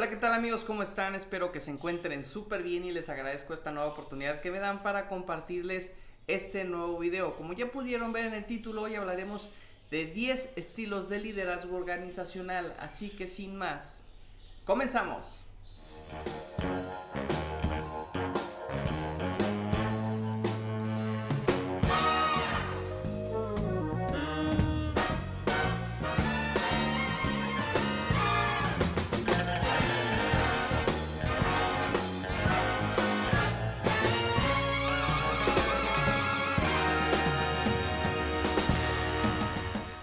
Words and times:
Hola, 0.00 0.08
¿qué 0.08 0.16
tal 0.16 0.32
amigos? 0.32 0.64
¿Cómo 0.64 0.82
están? 0.82 1.14
Espero 1.14 1.52
que 1.52 1.60
se 1.60 1.70
encuentren 1.70 2.24
súper 2.24 2.62
bien 2.62 2.86
y 2.86 2.90
les 2.90 3.10
agradezco 3.10 3.52
esta 3.52 3.70
nueva 3.70 3.90
oportunidad 3.90 4.40
que 4.40 4.50
me 4.50 4.58
dan 4.58 4.82
para 4.82 5.08
compartirles 5.08 5.90
este 6.26 6.64
nuevo 6.64 6.98
video. 6.98 7.36
Como 7.36 7.52
ya 7.52 7.70
pudieron 7.70 8.10
ver 8.10 8.24
en 8.24 8.32
el 8.32 8.46
título, 8.46 8.80
hoy 8.80 8.94
hablaremos 8.94 9.50
de 9.90 10.06
10 10.06 10.54
estilos 10.56 11.10
de 11.10 11.20
liderazgo 11.20 11.76
organizacional, 11.76 12.74
así 12.80 13.10
que 13.10 13.26
sin 13.26 13.56
más, 13.56 14.02
comenzamos. 14.64 15.34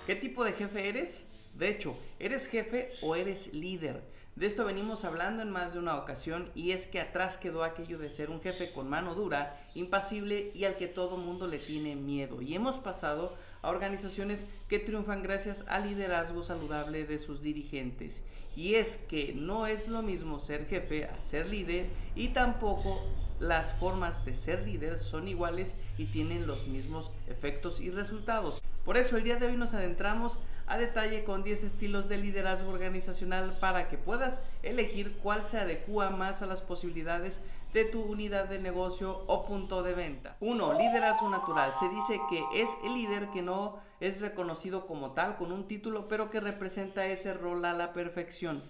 ¿Qué 0.08 0.16
tipo 0.16 0.46
de 0.46 0.54
jefe 0.54 0.88
eres? 0.88 1.28
De 1.54 1.68
hecho, 1.68 1.98
¿eres 2.18 2.48
jefe 2.48 2.92
o 3.02 3.18
eres 3.18 3.54
líder? 3.54 4.02
De 4.38 4.46
esto 4.46 4.64
venimos 4.64 5.04
hablando 5.04 5.44
en 5.44 5.50
más 5.50 5.74
de 5.74 5.80
una 5.80 5.98
ocasión 5.98 6.50
y 6.56 6.72
es 6.72 6.88
que 6.88 7.02
atrás 7.02 7.36
quedó 7.38 7.62
aquello 7.62 7.98
de 7.98 8.10
ser 8.10 8.30
un 8.30 8.40
jefe 8.40 8.72
con 8.72 8.90
mano 8.90 9.16
dura, 9.16 9.60
impasible 9.76 10.54
y 10.56 10.64
al 10.64 10.78
que 10.78 10.88
todo 10.88 11.18
mundo 11.18 11.46
le 11.46 11.60
tiene 11.60 11.98
miedo. 11.98 12.42
Y 12.42 12.56
hemos 12.56 12.78
pasado 12.78 13.36
a 13.62 13.70
organizaciones 13.70 14.48
que 14.70 14.80
triunfan 14.80 15.24
gracias 15.24 15.66
al 15.68 15.90
liderazgo 15.90 16.42
saludable 16.42 17.04
de 17.04 17.20
sus 17.20 17.42
dirigentes. 17.42 18.24
Y 18.56 18.76
es 18.76 18.96
que 18.96 19.34
no 19.34 19.68
es 19.68 19.90
lo 19.90 20.04
mismo 20.04 20.40
ser 20.40 20.68
jefe 20.68 21.04
a 21.04 21.20
ser 21.20 21.50
líder 21.50 21.88
y 22.16 22.30
tampoco 22.30 23.04
las 23.42 23.74
formas 23.74 24.24
de 24.24 24.38
ser 24.38 24.66
líder 24.66 25.00
son 25.00 25.28
iguales 25.28 25.76
y 25.98 26.06
tienen 26.06 26.48
los 26.48 26.66
mismos 26.66 27.12
efectos 27.28 27.82
y 27.82 27.90
resultados. 27.90 28.62
Por 28.88 28.96
eso 28.96 29.18
el 29.18 29.26
día 29.26 29.36
de 29.36 29.48
hoy 29.48 29.58
nos 29.58 29.74
adentramos 29.74 30.40
a 30.66 30.78
detalle 30.78 31.26
con 31.26 31.44
10 31.44 31.66
estilos 31.66 32.08
de 32.08 32.16
liderazgo 32.16 32.72
organizacional 32.72 33.58
para 33.60 33.90
que 33.90 33.98
puedas 33.98 34.42
elegir 34.64 35.18
cuál 35.22 35.44
se 35.44 35.60
adecua 35.60 36.10
más 36.10 36.42
a 36.42 36.46
las 36.46 36.62
posibilidades 36.62 37.42
de 37.74 37.84
tu 37.84 38.02
unidad 38.02 38.46
de 38.46 38.60
negocio 38.60 39.26
o 39.28 39.46
punto 39.46 39.84
de 39.84 39.94
venta. 39.94 40.38
1. 40.40 40.80
Liderazgo 40.80 41.28
natural. 41.30 41.74
Se 41.76 41.90
dice 41.90 42.18
que 42.30 42.42
es 42.54 42.70
el 42.86 42.94
líder 42.94 43.28
que 43.32 43.42
no 43.42 43.78
es 44.00 44.22
reconocido 44.22 44.88
como 44.88 45.12
tal 45.12 45.36
con 45.36 45.52
un 45.52 45.68
título, 45.68 46.08
pero 46.08 46.30
que 46.30 46.40
representa 46.40 47.08
ese 47.08 47.34
rol 47.34 47.66
a 47.66 47.74
la 47.74 47.92
perfección. 47.92 48.64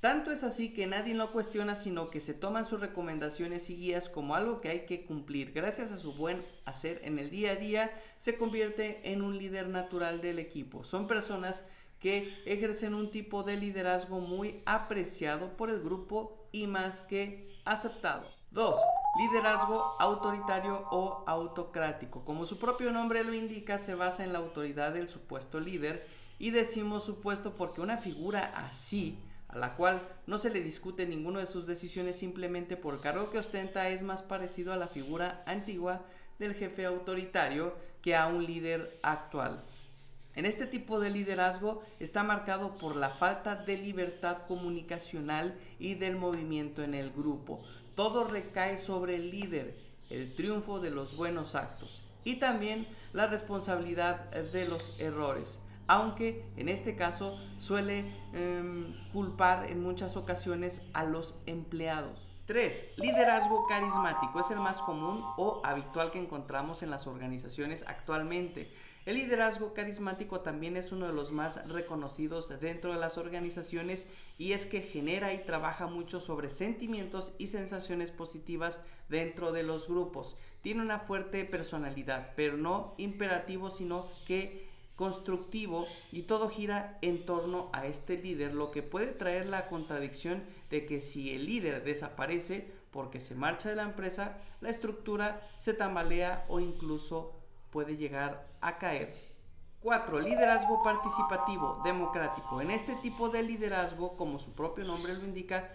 Tanto 0.00 0.30
es 0.30 0.44
así 0.44 0.72
que 0.72 0.86
nadie 0.86 1.14
lo 1.14 1.32
cuestiona, 1.32 1.74
sino 1.74 2.10
que 2.10 2.20
se 2.20 2.34
toman 2.34 2.64
sus 2.64 2.80
recomendaciones 2.80 3.70
y 3.70 3.76
guías 3.76 4.08
como 4.08 4.34
algo 4.34 4.60
que 4.60 4.68
hay 4.68 4.86
que 4.86 5.06
cumplir. 5.06 5.52
Gracias 5.52 5.90
a 5.90 5.96
su 5.96 6.12
buen 6.12 6.42
hacer 6.64 7.00
en 7.02 7.18
el 7.18 7.30
día 7.30 7.52
a 7.52 7.56
día, 7.56 7.90
se 8.16 8.36
convierte 8.36 9.00
en 9.10 9.22
un 9.22 9.38
líder 9.38 9.68
natural 9.68 10.20
del 10.20 10.38
equipo. 10.38 10.84
Son 10.84 11.06
personas 11.06 11.64
que 11.98 12.32
ejercen 12.44 12.94
un 12.94 13.10
tipo 13.10 13.42
de 13.42 13.56
liderazgo 13.56 14.20
muy 14.20 14.62
apreciado 14.66 15.56
por 15.56 15.70
el 15.70 15.80
grupo 15.80 16.46
y 16.52 16.66
más 16.66 17.02
que 17.02 17.48
aceptado. 17.64 18.26
2. 18.50 18.78
Liderazgo 19.18 19.96
autoritario 19.98 20.86
o 20.90 21.24
autocrático. 21.26 22.24
Como 22.24 22.44
su 22.44 22.58
propio 22.58 22.92
nombre 22.92 23.24
lo 23.24 23.32
indica, 23.32 23.78
se 23.78 23.94
basa 23.94 24.24
en 24.24 24.32
la 24.32 24.38
autoridad 24.40 24.92
del 24.92 25.08
supuesto 25.08 25.58
líder 25.58 26.06
y 26.38 26.50
decimos 26.50 27.04
supuesto 27.04 27.54
porque 27.54 27.80
una 27.80 27.96
figura 27.96 28.52
así 28.54 29.18
a 29.48 29.58
la 29.58 29.74
cual 29.74 30.02
no 30.26 30.38
se 30.38 30.50
le 30.50 30.60
discute 30.60 31.06
ninguna 31.06 31.40
de 31.40 31.46
sus 31.46 31.66
decisiones 31.66 32.18
simplemente 32.18 32.76
por 32.76 33.00
cargo 33.00 33.30
que 33.30 33.38
ostenta 33.38 33.88
es 33.88 34.02
más 34.02 34.22
parecido 34.22 34.72
a 34.72 34.76
la 34.76 34.88
figura 34.88 35.42
antigua 35.46 36.02
del 36.38 36.54
jefe 36.54 36.84
autoritario 36.84 37.74
que 38.02 38.14
a 38.14 38.26
un 38.26 38.44
líder 38.44 38.98
actual. 39.02 39.62
En 40.34 40.44
este 40.44 40.66
tipo 40.66 41.00
de 41.00 41.10
liderazgo 41.10 41.82
está 41.98 42.22
marcado 42.22 42.76
por 42.76 42.94
la 42.94 43.10
falta 43.10 43.56
de 43.56 43.78
libertad 43.78 44.46
comunicacional 44.46 45.58
y 45.78 45.94
del 45.94 46.16
movimiento 46.16 46.82
en 46.82 46.94
el 46.94 47.10
grupo. 47.10 47.64
Todo 47.94 48.24
recae 48.24 48.76
sobre 48.76 49.16
el 49.16 49.30
líder, 49.30 49.74
el 50.10 50.34
triunfo 50.34 50.78
de 50.78 50.90
los 50.90 51.16
buenos 51.16 51.54
actos 51.54 52.02
y 52.22 52.36
también 52.36 52.86
la 53.14 53.28
responsabilidad 53.28 54.30
de 54.30 54.68
los 54.68 54.94
errores 55.00 55.58
aunque 55.86 56.44
en 56.56 56.68
este 56.68 56.96
caso 56.96 57.38
suele 57.58 58.04
em, 58.32 58.92
culpar 59.12 59.70
en 59.70 59.82
muchas 59.82 60.16
ocasiones 60.16 60.82
a 60.92 61.04
los 61.04 61.40
empleados. 61.46 62.32
3. 62.46 62.98
Liderazgo 62.98 63.66
carismático 63.66 64.38
es 64.38 64.50
el 64.52 64.60
más 64.60 64.80
común 64.80 65.20
o 65.36 65.60
habitual 65.64 66.12
que 66.12 66.20
encontramos 66.20 66.82
en 66.82 66.90
las 66.90 67.06
organizaciones 67.06 67.84
actualmente. 67.88 68.72
El 69.04 69.16
liderazgo 69.16 69.72
carismático 69.72 70.40
también 70.40 70.76
es 70.76 70.90
uno 70.90 71.06
de 71.06 71.12
los 71.12 71.30
más 71.30 71.64
reconocidos 71.68 72.48
dentro 72.60 72.92
de 72.92 72.98
las 72.98 73.18
organizaciones 73.18 74.08
y 74.36 74.52
es 74.52 74.66
que 74.66 74.80
genera 74.80 75.32
y 75.32 75.44
trabaja 75.44 75.86
mucho 75.86 76.18
sobre 76.18 76.48
sentimientos 76.48 77.32
y 77.38 77.46
sensaciones 77.46 78.10
positivas 78.10 78.80
dentro 79.08 79.52
de 79.52 79.62
los 79.62 79.86
grupos. 79.86 80.36
Tiene 80.60 80.82
una 80.82 80.98
fuerte 80.98 81.44
personalidad, 81.44 82.32
pero 82.34 82.56
no 82.56 82.94
imperativo, 82.96 83.70
sino 83.70 84.06
que 84.26 84.65
constructivo 84.96 85.86
y 86.10 86.22
todo 86.22 86.48
gira 86.48 86.98
en 87.02 87.24
torno 87.24 87.68
a 87.72 87.86
este 87.86 88.16
líder, 88.16 88.54
lo 88.54 88.70
que 88.70 88.82
puede 88.82 89.12
traer 89.12 89.46
la 89.46 89.68
contradicción 89.68 90.42
de 90.70 90.86
que 90.86 91.00
si 91.00 91.30
el 91.30 91.46
líder 91.46 91.84
desaparece 91.84 92.72
porque 92.90 93.20
se 93.20 93.34
marcha 93.34 93.68
de 93.68 93.76
la 93.76 93.82
empresa, 93.82 94.38
la 94.62 94.70
estructura 94.70 95.46
se 95.58 95.74
tambalea 95.74 96.46
o 96.48 96.60
incluso 96.60 97.34
puede 97.70 97.96
llegar 97.96 98.48
a 98.62 98.78
caer. 98.78 99.14
4. 99.82 100.20
Liderazgo 100.20 100.82
participativo, 100.82 101.80
democrático. 101.84 102.60
En 102.60 102.70
este 102.70 102.94
tipo 102.96 103.28
de 103.28 103.42
liderazgo, 103.42 104.16
como 104.16 104.38
su 104.38 104.52
propio 104.52 104.84
nombre 104.84 105.14
lo 105.14 105.24
indica, 105.24 105.68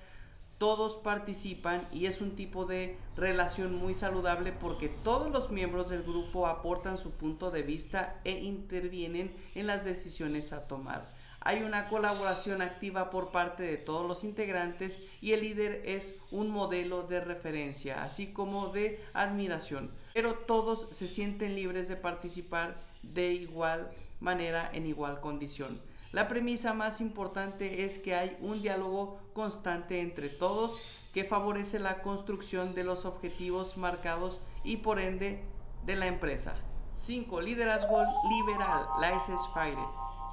todos 0.62 0.96
participan 0.98 1.88
y 1.92 2.06
es 2.06 2.22
un 2.22 2.36
tipo 2.36 2.66
de 2.66 2.96
relación 3.16 3.74
muy 3.74 3.96
saludable 3.96 4.52
porque 4.52 4.90
todos 4.90 5.32
los 5.32 5.50
miembros 5.50 5.90
del 5.90 6.04
grupo 6.04 6.46
aportan 6.46 7.00
su 7.00 7.10
punto 7.10 7.50
de 7.50 7.64
vista 7.64 8.22
e 8.26 8.34
intervienen 8.34 9.36
en 9.56 9.66
las 9.66 9.84
decisiones 9.84 10.54
a 10.54 10.68
tomar. 10.68 11.12
Hay 11.40 11.64
una 11.64 11.90
colaboración 11.90 12.62
activa 12.62 13.10
por 13.10 13.32
parte 13.32 13.64
de 13.64 13.78
todos 13.78 14.08
los 14.08 14.24
integrantes 14.24 15.02
y 15.20 15.32
el 15.32 15.42
líder 15.42 15.82
es 15.84 16.16
un 16.30 16.52
modelo 16.52 17.08
de 17.08 17.22
referencia, 17.22 18.04
así 18.04 18.28
como 18.28 18.68
de 18.68 19.04
admiración. 19.14 19.90
Pero 20.14 20.36
todos 20.36 20.90
se 20.92 21.08
sienten 21.08 21.56
libres 21.56 21.88
de 21.88 21.96
participar 21.96 22.80
de 23.02 23.34
igual 23.34 23.90
manera 24.20 24.70
en 24.72 24.86
igual 24.86 25.22
condición. 25.22 25.82
La 26.12 26.28
premisa 26.28 26.74
más 26.74 27.00
importante 27.00 27.86
es 27.86 27.98
que 27.98 28.16
hay 28.16 28.38
un 28.42 28.62
diálogo 28.62 29.18
constante 29.34 30.02
entre 30.02 30.28
todos 30.28 30.78
que 31.14 31.24
favorece 31.24 31.80
la 31.80 32.02
construcción 32.02 32.76
de 32.76 32.84
los 32.84 33.06
objetivos 33.06 33.78
marcados 33.78 34.42
y 34.66 34.78
por 34.78 35.00
ende 35.00 35.42
de 35.86 35.96
la 35.96 36.08
empresa. 36.08 36.56
5. 36.96 37.40
Liderazgo 37.40 38.04
liberal, 38.30 38.88
laissez-faire. 39.00 39.78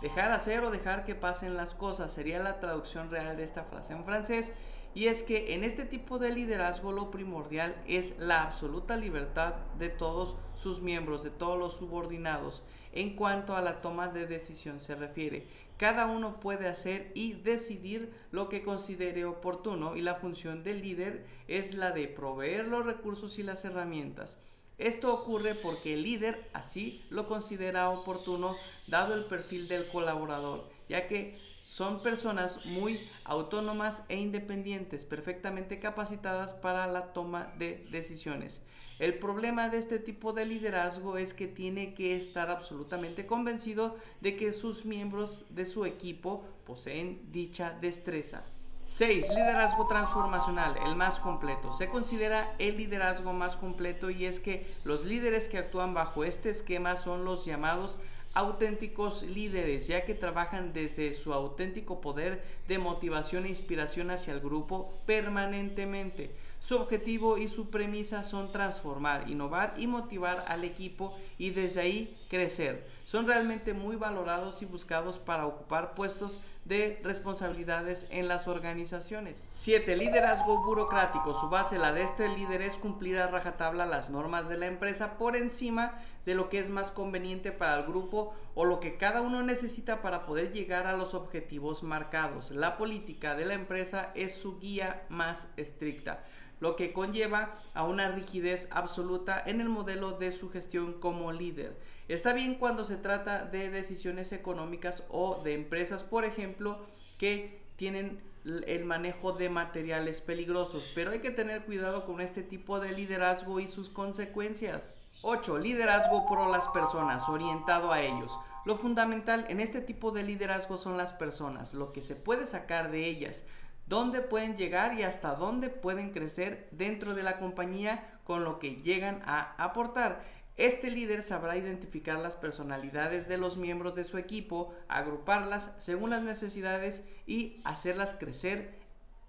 Dejar 0.02 0.32
hacer 0.32 0.64
o 0.64 0.70
dejar 0.72 1.04
que 1.04 1.14
pasen 1.14 1.56
las 1.56 1.74
cosas 1.74 2.12
sería 2.12 2.40
la 2.40 2.58
traducción 2.58 3.08
real 3.08 3.36
de 3.36 3.44
esta 3.44 3.62
frase 3.62 3.92
en 3.92 4.04
francés. 4.04 4.52
Y 4.94 5.06
es 5.06 5.22
que 5.22 5.54
en 5.54 5.62
este 5.62 5.84
tipo 5.84 6.18
de 6.18 6.32
liderazgo 6.32 6.90
lo 6.90 7.12
primordial 7.12 7.76
es 7.86 8.18
la 8.18 8.42
absoluta 8.42 8.96
libertad 8.96 9.54
de 9.78 9.90
todos 9.90 10.34
sus 10.56 10.80
miembros, 10.80 11.22
de 11.22 11.30
todos 11.30 11.58
los 11.58 11.74
subordinados, 11.76 12.64
en 12.92 13.16
cuanto 13.16 13.56
a 13.56 13.62
la 13.62 13.80
toma 13.80 14.08
de 14.08 14.26
decisión 14.26 14.80
se 14.80 14.94
refiere. 14.94 15.46
Cada 15.76 16.06
uno 16.06 16.40
puede 16.40 16.66
hacer 16.66 17.12
y 17.14 17.34
decidir 17.34 18.12
lo 18.32 18.48
que 18.48 18.62
considere 18.62 19.24
oportuno 19.24 19.94
y 19.94 20.02
la 20.02 20.16
función 20.16 20.64
del 20.64 20.82
líder 20.82 21.24
es 21.46 21.74
la 21.74 21.92
de 21.92 22.08
proveer 22.08 22.66
los 22.66 22.84
recursos 22.84 23.38
y 23.38 23.44
las 23.44 23.64
herramientas. 23.64 24.38
Esto 24.78 25.12
ocurre 25.12 25.54
porque 25.54 25.94
el 25.94 26.02
líder 26.02 26.48
así 26.52 27.02
lo 27.10 27.28
considera 27.28 27.90
oportuno 27.90 28.56
dado 28.86 29.14
el 29.14 29.24
perfil 29.24 29.66
del 29.68 29.88
colaborador, 29.88 30.68
ya 30.88 31.08
que 31.08 31.38
son 31.68 32.02
personas 32.02 32.64
muy 32.64 32.98
autónomas 33.24 34.02
e 34.08 34.16
independientes, 34.16 35.04
perfectamente 35.04 35.78
capacitadas 35.78 36.54
para 36.54 36.86
la 36.86 37.12
toma 37.12 37.44
de 37.58 37.86
decisiones. 37.90 38.62
El 38.98 39.12
problema 39.14 39.68
de 39.68 39.76
este 39.76 39.98
tipo 39.98 40.32
de 40.32 40.46
liderazgo 40.46 41.18
es 41.18 41.34
que 41.34 41.46
tiene 41.46 41.92
que 41.92 42.16
estar 42.16 42.48
absolutamente 42.48 43.26
convencido 43.26 43.96
de 44.22 44.34
que 44.34 44.54
sus 44.54 44.86
miembros 44.86 45.44
de 45.50 45.66
su 45.66 45.84
equipo 45.84 46.42
poseen 46.64 47.30
dicha 47.32 47.76
destreza. 47.78 48.44
6. 48.86 49.28
Liderazgo 49.28 49.86
transformacional, 49.86 50.74
el 50.86 50.96
más 50.96 51.18
completo. 51.18 51.74
Se 51.74 51.90
considera 51.90 52.54
el 52.58 52.78
liderazgo 52.78 53.34
más 53.34 53.54
completo 53.54 54.08
y 54.08 54.24
es 54.24 54.40
que 54.40 54.74
los 54.84 55.04
líderes 55.04 55.46
que 55.46 55.58
actúan 55.58 55.92
bajo 55.92 56.24
este 56.24 56.48
esquema 56.48 56.96
son 56.96 57.26
los 57.26 57.44
llamados 57.44 57.98
auténticos 58.38 59.24
líderes, 59.24 59.88
ya 59.88 60.04
que 60.04 60.14
trabajan 60.14 60.72
desde 60.72 61.12
su 61.12 61.34
auténtico 61.34 62.00
poder 62.00 62.40
de 62.68 62.78
motivación 62.78 63.44
e 63.44 63.48
inspiración 63.48 64.12
hacia 64.12 64.32
el 64.32 64.38
grupo 64.38 64.94
permanentemente. 65.06 66.30
Su 66.60 66.76
objetivo 66.76 67.38
y 67.38 67.48
su 67.48 67.70
premisa 67.70 68.22
son 68.22 68.52
transformar, 68.52 69.30
innovar 69.30 69.74
y 69.78 69.86
motivar 69.86 70.44
al 70.48 70.64
equipo 70.64 71.16
y 71.38 71.50
desde 71.50 71.80
ahí 71.80 72.18
crecer. 72.28 72.84
Son 73.04 73.26
realmente 73.26 73.72
muy 73.72 73.96
valorados 73.96 74.60
y 74.60 74.66
buscados 74.66 75.18
para 75.18 75.46
ocupar 75.46 75.94
puestos 75.94 76.38
de 76.68 77.00
responsabilidades 77.02 78.06
en 78.10 78.28
las 78.28 78.46
organizaciones. 78.46 79.48
7. 79.52 79.96
Liderazgo 79.96 80.62
burocrático. 80.62 81.32
Su 81.40 81.48
base, 81.48 81.78
la 81.78 81.92
de 81.92 82.02
este 82.02 82.28
líder, 82.28 82.60
es 82.60 82.76
cumplir 82.76 83.18
a 83.18 83.28
rajatabla 83.28 83.86
las 83.86 84.10
normas 84.10 84.50
de 84.50 84.58
la 84.58 84.66
empresa 84.66 85.16
por 85.16 85.34
encima 85.34 85.98
de 86.26 86.34
lo 86.34 86.50
que 86.50 86.58
es 86.58 86.68
más 86.68 86.90
conveniente 86.90 87.52
para 87.52 87.78
el 87.78 87.86
grupo 87.86 88.34
o 88.54 88.66
lo 88.66 88.80
que 88.80 88.98
cada 88.98 89.22
uno 89.22 89.42
necesita 89.42 90.02
para 90.02 90.26
poder 90.26 90.52
llegar 90.52 90.86
a 90.86 90.96
los 90.96 91.14
objetivos 91.14 91.82
marcados. 91.82 92.50
La 92.50 92.76
política 92.76 93.34
de 93.34 93.46
la 93.46 93.54
empresa 93.54 94.12
es 94.14 94.34
su 94.34 94.58
guía 94.58 95.06
más 95.08 95.48
estricta 95.56 96.22
lo 96.60 96.76
que 96.76 96.92
conlleva 96.92 97.58
a 97.74 97.84
una 97.84 98.10
rigidez 98.10 98.68
absoluta 98.70 99.42
en 99.44 99.60
el 99.60 99.68
modelo 99.68 100.12
de 100.12 100.32
su 100.32 100.50
gestión 100.50 100.94
como 100.94 101.32
líder. 101.32 101.78
Está 102.08 102.32
bien 102.32 102.54
cuando 102.54 102.84
se 102.84 102.96
trata 102.96 103.44
de 103.44 103.70
decisiones 103.70 104.32
económicas 104.32 105.04
o 105.10 105.42
de 105.42 105.54
empresas, 105.54 106.04
por 106.04 106.24
ejemplo, 106.24 106.78
que 107.18 107.60
tienen 107.76 108.20
el 108.44 108.84
manejo 108.84 109.32
de 109.32 109.50
materiales 109.50 110.20
peligrosos, 110.20 110.90
pero 110.94 111.10
hay 111.10 111.20
que 111.20 111.30
tener 111.30 111.64
cuidado 111.64 112.06
con 112.06 112.20
este 112.20 112.42
tipo 112.42 112.80
de 112.80 112.92
liderazgo 112.92 113.60
y 113.60 113.68
sus 113.68 113.90
consecuencias. 113.90 114.96
8. 115.22 115.58
Liderazgo 115.58 116.26
por 116.26 116.48
las 116.50 116.68
personas, 116.68 117.28
orientado 117.28 117.92
a 117.92 118.00
ellos. 118.00 118.38
Lo 118.64 118.76
fundamental 118.76 119.46
en 119.48 119.60
este 119.60 119.80
tipo 119.80 120.10
de 120.12 120.22
liderazgo 120.22 120.76
son 120.76 120.96
las 120.96 121.12
personas, 121.12 121.74
lo 121.74 121.92
que 121.92 122.02
se 122.02 122.16
puede 122.16 122.46
sacar 122.46 122.90
de 122.90 123.06
ellas, 123.06 123.44
dónde 123.88 124.20
pueden 124.20 124.56
llegar 124.56 124.98
y 124.98 125.02
hasta 125.02 125.34
dónde 125.34 125.70
pueden 125.70 126.10
crecer 126.10 126.68
dentro 126.70 127.14
de 127.14 127.22
la 127.22 127.38
compañía 127.38 128.18
con 128.24 128.44
lo 128.44 128.58
que 128.58 128.82
llegan 128.82 129.22
a 129.24 129.54
aportar. 129.62 130.24
Este 130.56 130.90
líder 130.90 131.22
sabrá 131.22 131.56
identificar 131.56 132.18
las 132.18 132.36
personalidades 132.36 133.28
de 133.28 133.38
los 133.38 133.56
miembros 133.56 133.94
de 133.94 134.04
su 134.04 134.18
equipo, 134.18 134.74
agruparlas 134.88 135.72
según 135.78 136.10
las 136.10 136.22
necesidades 136.22 137.04
y 137.26 137.60
hacerlas 137.64 138.14
crecer 138.14 138.74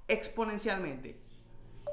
exponencialmente. 0.08 1.29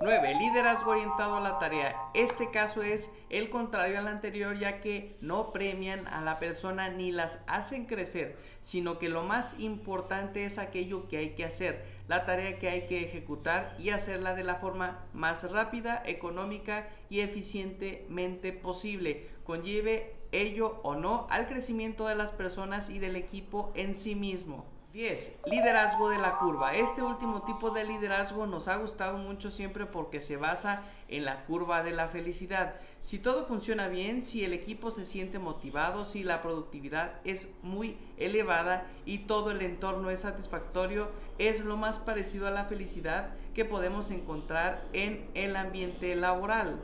9. 0.02 0.34
Liderazgo 0.34 0.90
orientado 0.90 1.36
a 1.36 1.40
la 1.40 1.58
tarea. 1.58 1.96
Este 2.12 2.50
caso 2.50 2.82
es 2.82 3.10
el 3.30 3.48
contrario 3.48 3.98
al 3.98 4.08
anterior 4.08 4.58
ya 4.58 4.82
que 4.82 5.16
no 5.22 5.52
premian 5.52 6.06
a 6.08 6.20
la 6.20 6.38
persona 6.38 6.90
ni 6.90 7.12
las 7.12 7.40
hacen 7.46 7.86
crecer, 7.86 8.36
sino 8.60 8.98
que 8.98 9.08
lo 9.08 9.22
más 9.22 9.58
importante 9.58 10.44
es 10.44 10.58
aquello 10.58 11.08
que 11.08 11.16
hay 11.16 11.30
que 11.30 11.46
hacer, 11.46 11.86
la 12.08 12.26
tarea 12.26 12.58
que 12.58 12.68
hay 12.68 12.86
que 12.88 13.04
ejecutar 13.04 13.74
y 13.78 13.88
hacerla 13.88 14.34
de 14.34 14.44
la 14.44 14.56
forma 14.56 15.06
más 15.14 15.50
rápida, 15.50 16.02
económica 16.04 16.88
y 17.08 17.20
eficientemente 17.20 18.52
posible, 18.52 19.30
conlleve 19.44 20.14
ello 20.30 20.78
o 20.82 20.94
no 20.94 21.26
al 21.30 21.48
crecimiento 21.48 22.06
de 22.06 22.16
las 22.16 22.32
personas 22.32 22.90
y 22.90 22.98
del 22.98 23.16
equipo 23.16 23.72
en 23.74 23.94
sí 23.94 24.14
mismo. 24.14 24.75
10. 24.96 25.32
Liderazgo 25.44 26.08
de 26.08 26.16
la 26.16 26.38
curva. 26.38 26.74
Este 26.74 27.02
último 27.02 27.42
tipo 27.42 27.68
de 27.70 27.84
liderazgo 27.84 28.46
nos 28.46 28.66
ha 28.66 28.76
gustado 28.76 29.18
mucho 29.18 29.50
siempre 29.50 29.84
porque 29.84 30.22
se 30.22 30.38
basa 30.38 30.84
en 31.08 31.26
la 31.26 31.44
curva 31.44 31.82
de 31.82 31.92
la 31.92 32.08
felicidad. 32.08 32.76
Si 33.02 33.18
todo 33.18 33.44
funciona 33.44 33.88
bien, 33.88 34.22
si 34.22 34.42
el 34.42 34.54
equipo 34.54 34.90
se 34.90 35.04
siente 35.04 35.38
motivado, 35.38 36.06
si 36.06 36.24
la 36.24 36.40
productividad 36.40 37.20
es 37.24 37.50
muy 37.62 37.98
elevada 38.16 38.86
y 39.04 39.18
todo 39.18 39.50
el 39.50 39.60
entorno 39.60 40.08
es 40.08 40.20
satisfactorio, 40.20 41.10
es 41.36 41.60
lo 41.60 41.76
más 41.76 41.98
parecido 41.98 42.46
a 42.46 42.50
la 42.50 42.64
felicidad 42.64 43.34
que 43.54 43.66
podemos 43.66 44.10
encontrar 44.10 44.82
en 44.94 45.28
el 45.34 45.56
ambiente 45.56 46.16
laboral. 46.16 46.80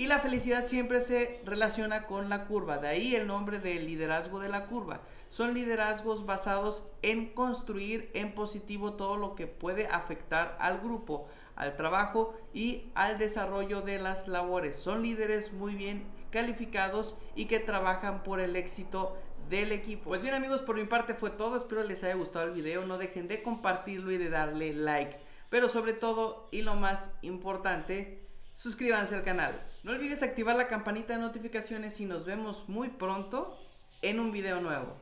Y 0.00 0.06
la 0.06 0.18
felicidad 0.18 0.64
siempre 0.64 1.02
se 1.02 1.42
relaciona 1.44 2.06
con 2.06 2.30
la 2.30 2.46
curva, 2.46 2.78
de 2.78 2.88
ahí 2.88 3.14
el 3.14 3.26
nombre 3.26 3.60
del 3.60 3.84
liderazgo 3.84 4.40
de 4.40 4.48
la 4.48 4.64
curva. 4.64 5.02
Son 5.28 5.52
liderazgos 5.52 6.24
basados 6.24 6.88
en 7.02 7.26
construir 7.34 8.10
en 8.14 8.34
positivo 8.34 8.94
todo 8.94 9.18
lo 9.18 9.34
que 9.34 9.46
puede 9.46 9.88
afectar 9.88 10.56
al 10.58 10.80
grupo, 10.80 11.28
al 11.54 11.76
trabajo 11.76 12.34
y 12.54 12.90
al 12.94 13.18
desarrollo 13.18 13.82
de 13.82 13.98
las 13.98 14.26
labores. 14.26 14.76
Son 14.76 15.02
líderes 15.02 15.52
muy 15.52 15.74
bien 15.74 16.06
calificados 16.30 17.14
y 17.36 17.44
que 17.44 17.60
trabajan 17.60 18.22
por 18.22 18.40
el 18.40 18.56
éxito 18.56 19.18
del 19.50 19.70
equipo. 19.70 20.04
Pues 20.04 20.22
bien 20.22 20.32
amigos, 20.32 20.62
por 20.62 20.76
mi 20.76 20.84
parte 20.84 21.12
fue 21.12 21.28
todo. 21.28 21.58
Espero 21.58 21.82
les 21.82 22.02
haya 22.04 22.14
gustado 22.14 22.46
el 22.46 22.52
video. 22.52 22.86
No 22.86 22.96
dejen 22.96 23.28
de 23.28 23.42
compartirlo 23.42 24.10
y 24.12 24.16
de 24.16 24.30
darle 24.30 24.72
like. 24.72 25.18
Pero 25.50 25.68
sobre 25.68 25.92
todo 25.92 26.48
y 26.50 26.62
lo 26.62 26.74
más 26.74 27.12
importante, 27.20 28.29
suscríbanse 28.52 29.14
al 29.14 29.24
canal. 29.24 29.60
No 29.82 29.92
olvides 29.92 30.22
activar 30.22 30.56
la 30.56 30.68
campanita 30.68 31.14
de 31.14 31.20
notificaciones 31.20 32.00
y 32.00 32.06
nos 32.06 32.26
vemos 32.26 32.68
muy 32.68 32.88
pronto 32.88 33.58
en 34.02 34.20
un 34.20 34.32
video 34.32 34.60
nuevo. 34.60 34.96